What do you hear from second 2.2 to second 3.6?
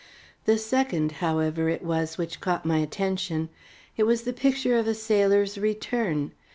caught my attention.